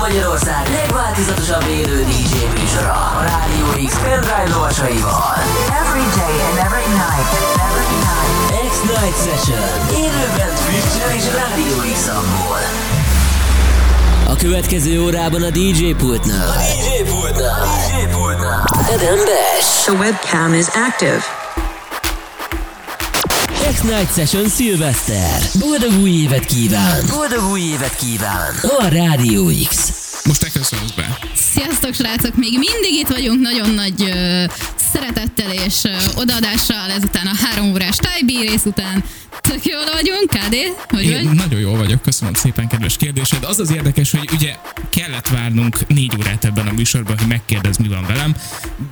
[0.00, 5.34] Magyarország legváltozatosabb élő DJ műsora a Rádió X pendrive lovasaival.
[5.82, 7.30] Every day and every night.
[7.68, 8.70] Every night.
[8.70, 9.68] X-Night Session.
[10.04, 12.60] Élőben Twitch-en és Rádió X-amból.
[14.26, 16.48] A következő órában a DJ pultnál.
[16.48, 17.62] A DJ pultnál.
[17.62, 18.64] A DJ pultnál.
[18.92, 19.82] Eden Bash.
[19.84, 21.22] The webcam is active.
[23.72, 25.40] X-Night Session Szilveszter.
[25.58, 27.00] Boldog új évet kíván!
[27.10, 28.54] Boldog új évet kíván!
[28.78, 29.99] A Rádió X.
[30.30, 31.18] Most te köszönsz be.
[31.34, 34.44] Sziasztok srácok, még mindig itt vagyunk nagyon nagy ö,
[34.92, 39.04] szeretettel és ö, odaadással ezután a három órás tájbí rész után.
[39.40, 40.56] Tök jól vagyunk, KD?
[40.88, 41.34] Hogy Én vagy?
[41.34, 43.44] nagyon jól vagyok, köszönöm szépen, kedves kérdésed.
[43.44, 44.54] Az az érdekes, hogy ugye
[44.90, 48.34] kellett várnunk négy órát ebben a műsorban, hogy megkérdez, mi van velem,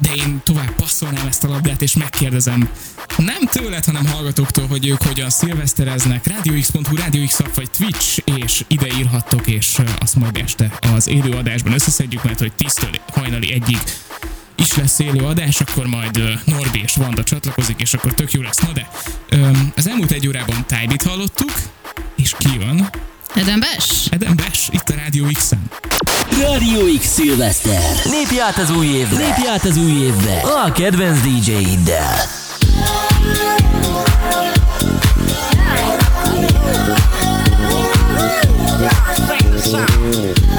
[0.01, 2.69] de én tovább passzolnám ezt a labdát, és megkérdezem
[3.17, 6.27] nem tőled, hanem hallgatóktól, hogy ők hogyan szilvesztereznek.
[6.27, 11.31] RadioX.hu, Radio X app vagy Twitch, és ide írhattok, és azt majd este az élő
[11.31, 13.79] adásban összeszedjük, mert hogy 10-től hajnali egyig
[14.59, 18.59] is lesz élő adás, akkor majd Norbi és Vanda csatlakozik, és akkor tök jó lesz.
[18.59, 18.89] Na de,
[19.77, 21.53] az elmúlt egy órában Tájbit hallottuk,
[22.17, 22.91] és ki van?
[23.35, 24.07] Eden Bes.
[24.11, 25.71] Eden Bes, itt a Rádió X-en.
[26.41, 27.83] Rádió X Szilveszter.
[28.05, 29.17] Lépj át az új évbe.
[29.17, 30.41] Lépj át az új évbe.
[30.65, 32.17] A kedvenc DJ-iddel.
[39.71, 40.58] Yeah.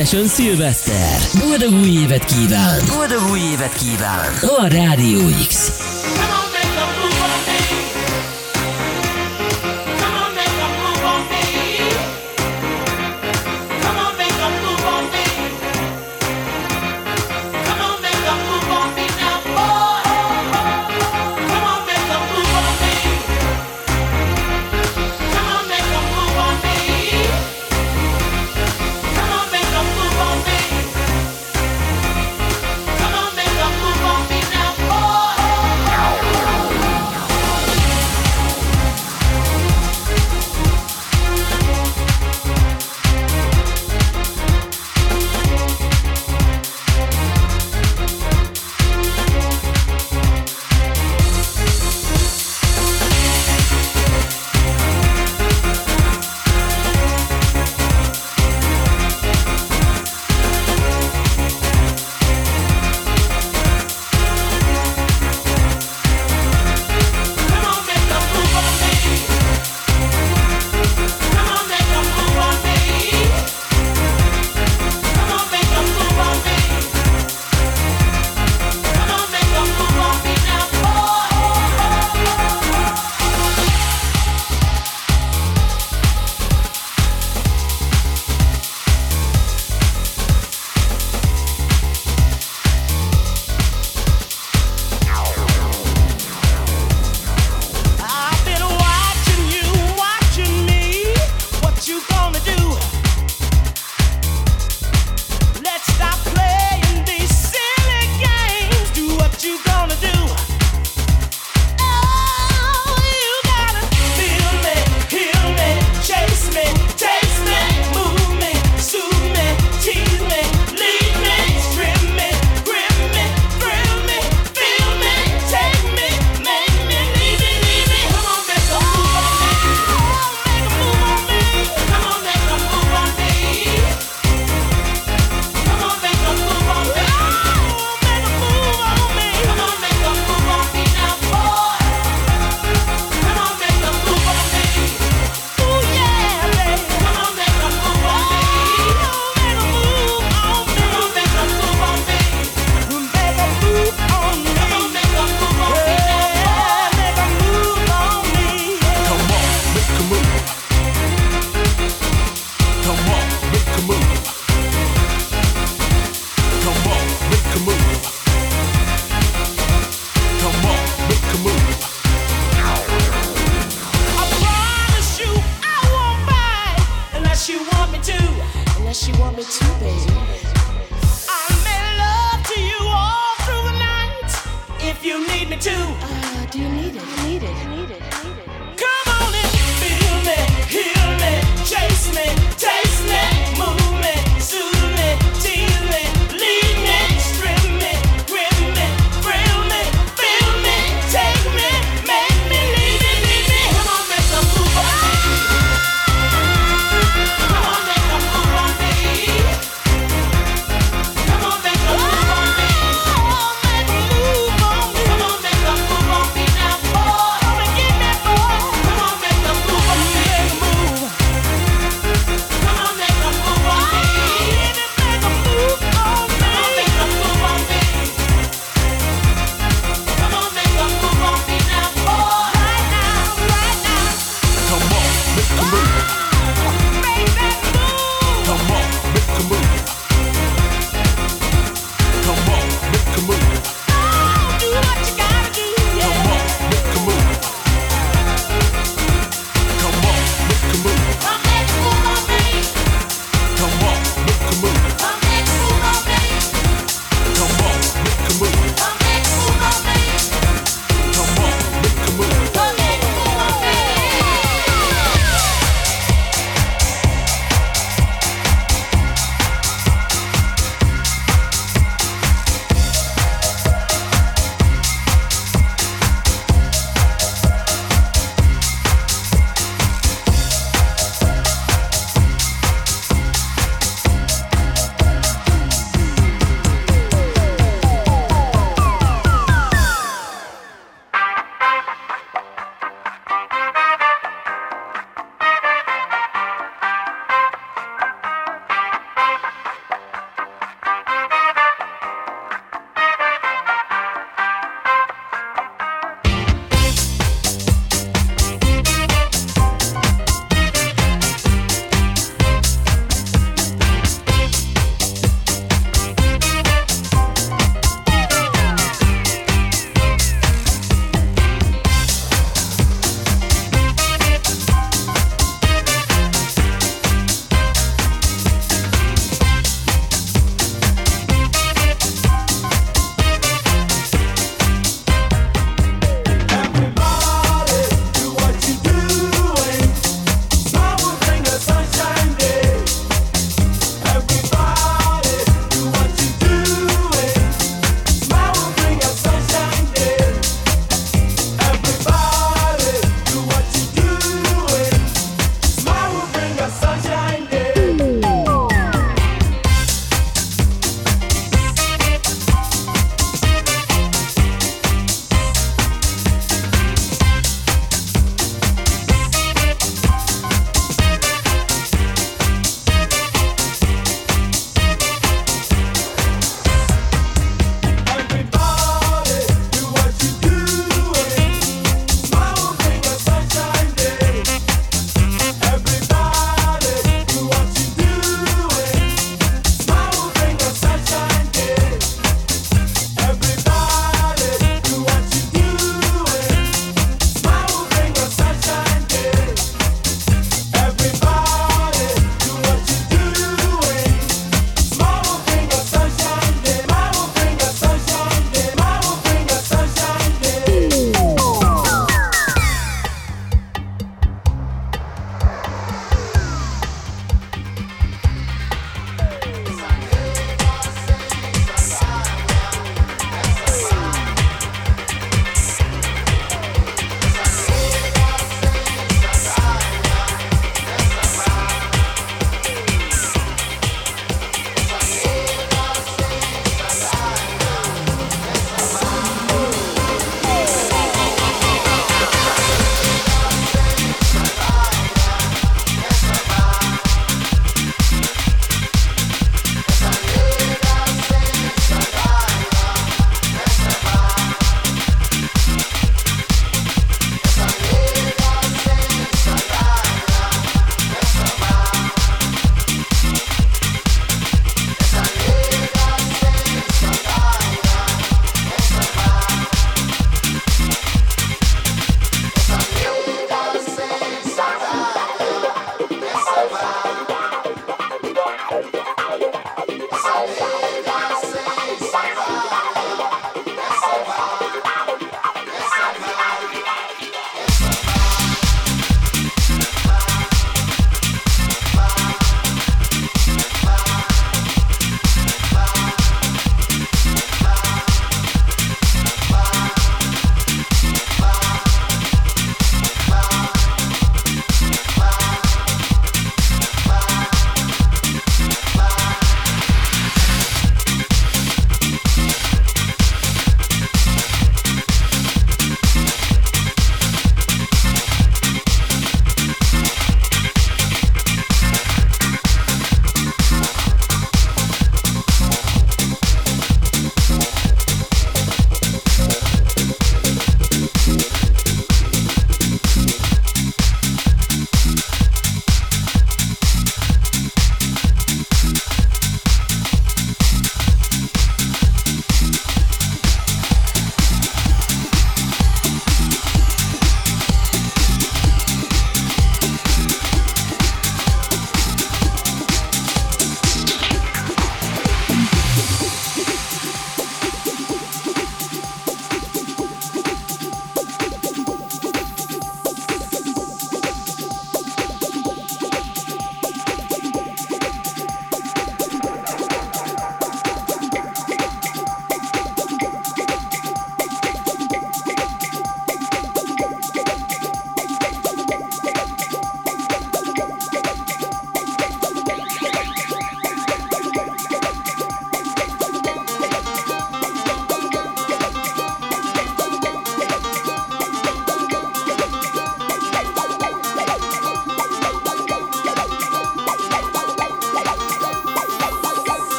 [0.00, 1.18] Session Szilveszter.
[1.38, 2.80] Boldog új évet kíván!
[2.96, 4.32] Boldog új évet kíván!
[4.42, 5.69] A Rádió X.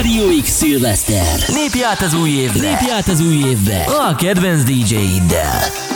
[0.00, 1.38] Stereo X Szilveszter.
[1.48, 2.60] Lépj át az új évbe!
[2.60, 3.84] Lépj át az új évbe!
[4.08, 5.89] A kedvenc DJ-iddel!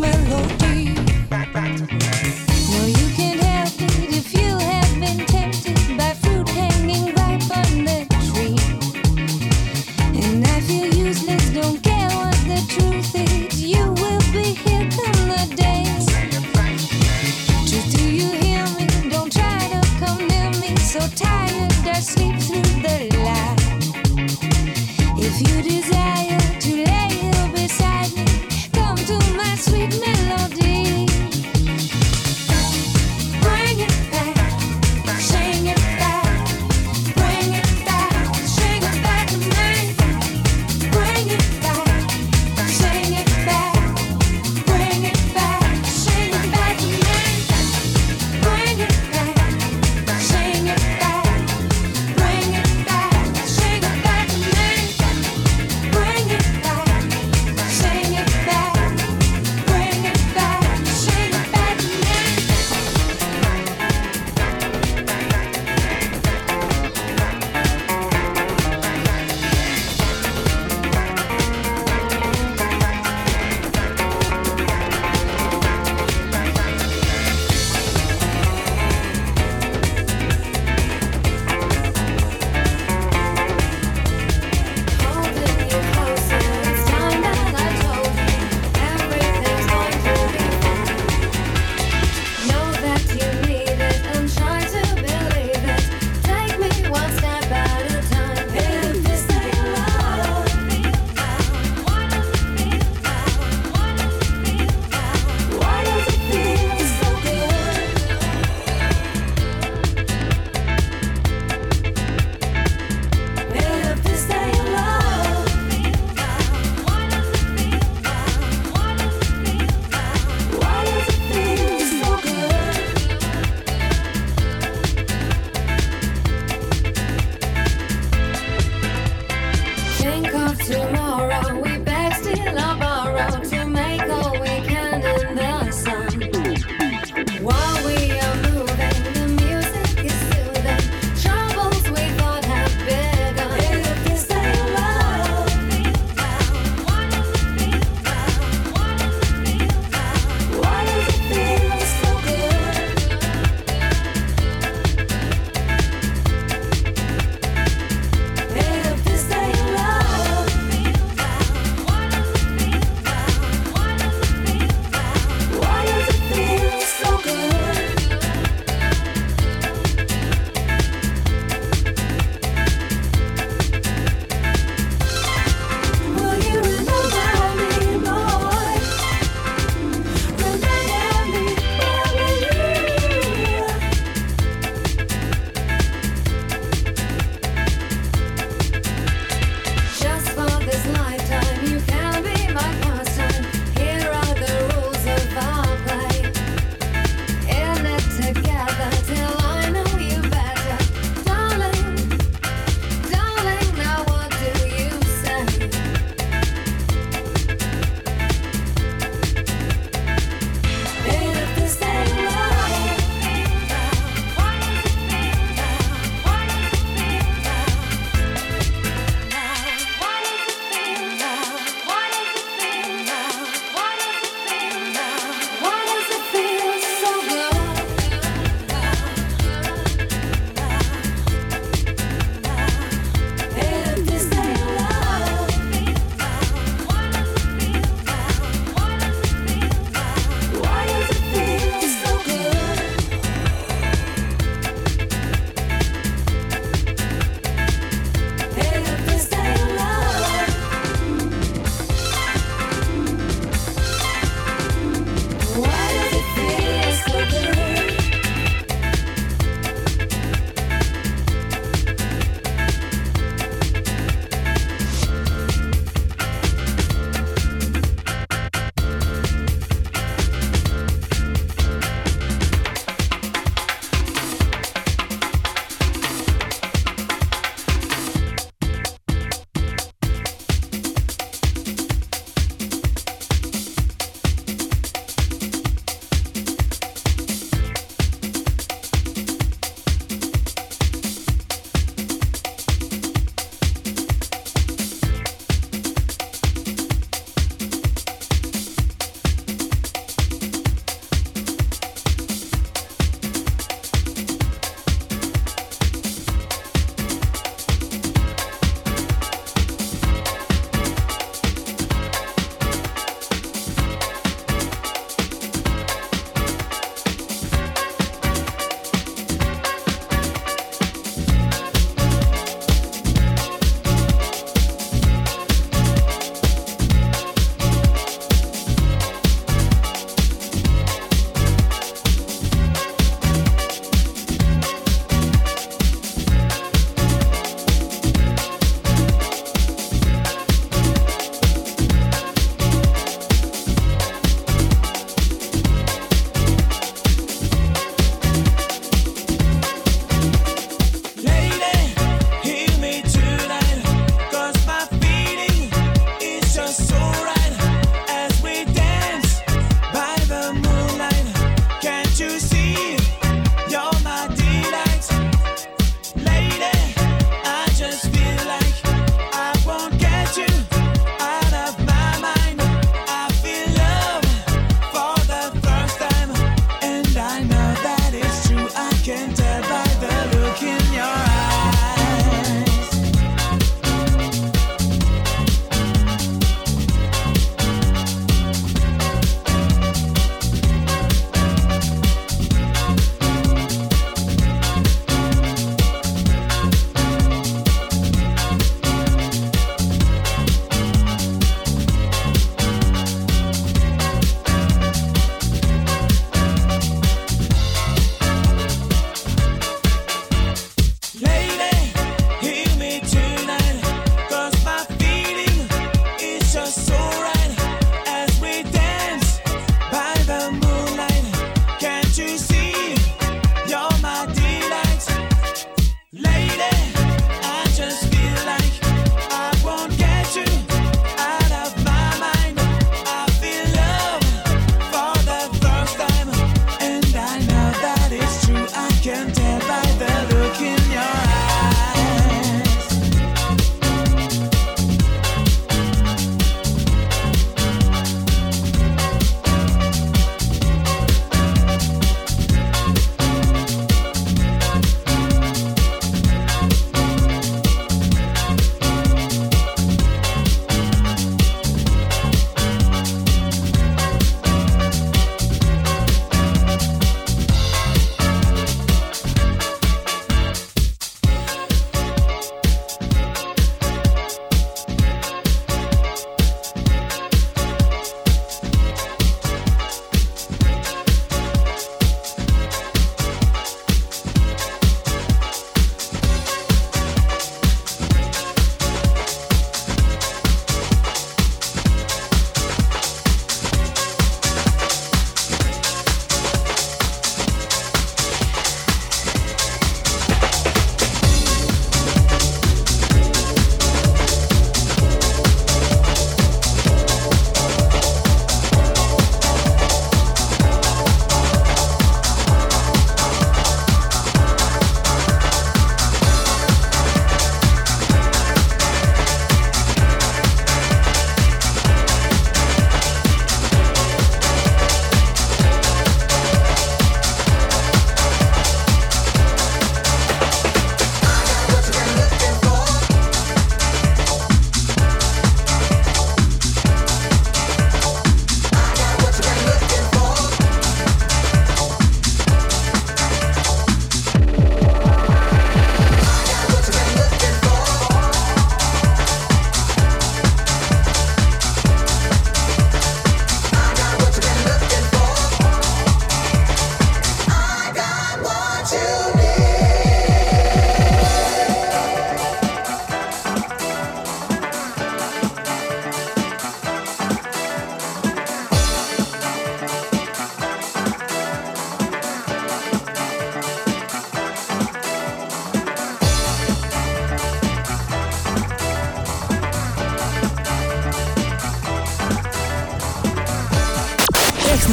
[0.00, 0.59] melody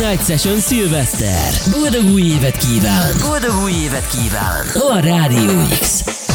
[0.09, 1.71] Night Session Szilveszter.
[1.71, 3.11] Boldog új évet kíván!
[3.21, 4.67] Boldog új évet kíván!
[4.73, 6.26] A Rádió X!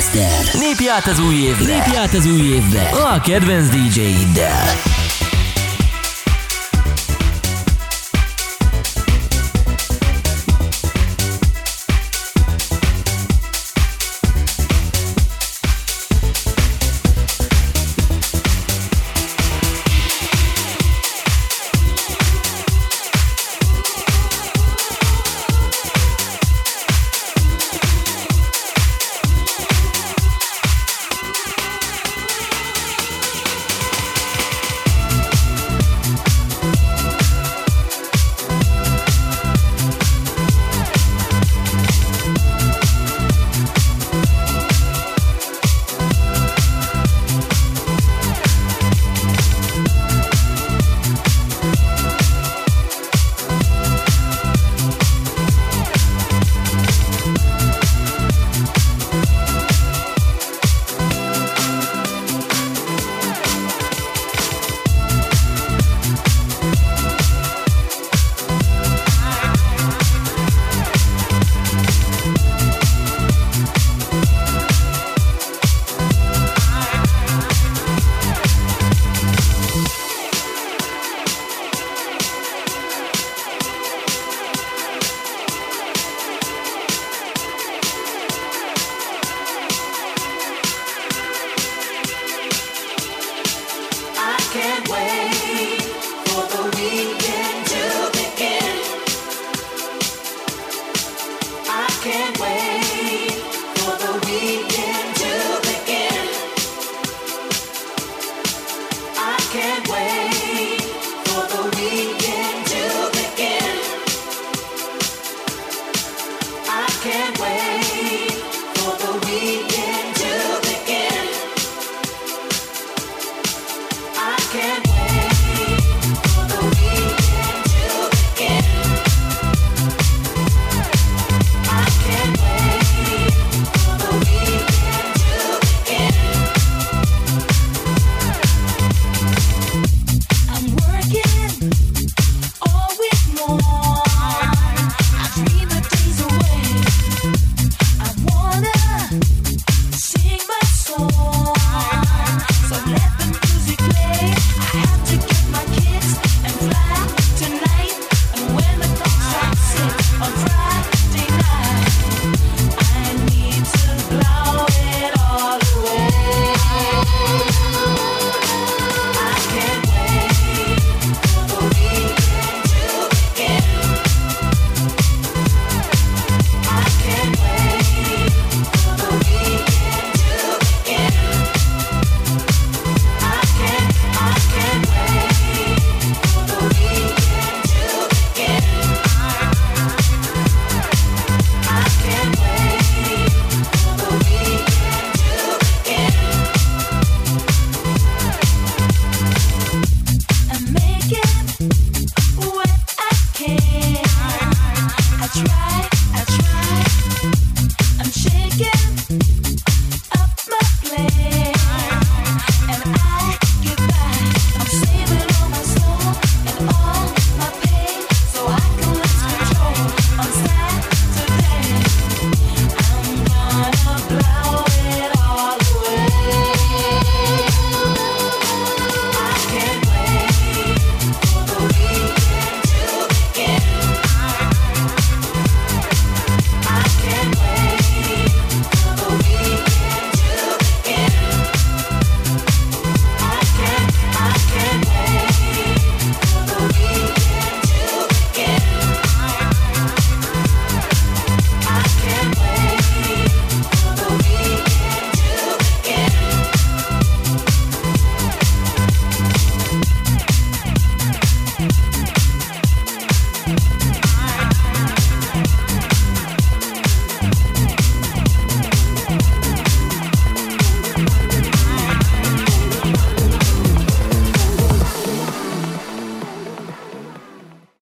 [0.00, 0.60] szilveszter.
[0.60, 1.64] Lépj át az új évbe.
[1.64, 2.88] Lépj át az új évbe.
[2.88, 4.93] A kedvenc DJ-iddel.